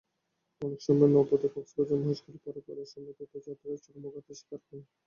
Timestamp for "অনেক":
0.61-0.79